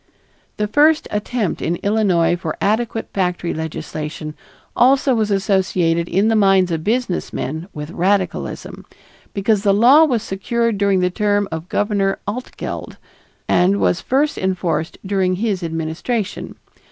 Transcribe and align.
This 0.57 0.67
first 0.71 1.07
attempt 1.11 1.61
in 1.61 1.75
Illinois 1.83 2.35
for 2.35 2.57
adequate 2.59 3.09
factory 3.13 3.53
legislation 3.53 4.33
also 4.75 5.13
was 5.13 5.29
associated 5.29 6.09
in 6.09 6.27
the 6.27 6.35
minds 6.35 6.71
of 6.71 6.83
businessmen 6.83 7.67
with 7.71 7.91
radicalism, 7.91 8.83
because 9.35 9.61
the 9.61 9.75
law 9.75 10.03
was 10.05 10.23
secured 10.23 10.79
during 10.79 11.01
the 11.01 11.11
term 11.11 11.47
of 11.51 11.69
Governor 11.69 12.17
Altgeld 12.27 12.97
and 13.47 13.79
was 13.79 14.01
first 14.01 14.39
enforced 14.39 14.97
during 15.05 15.35
his 15.35 15.61
administration. 15.61 16.55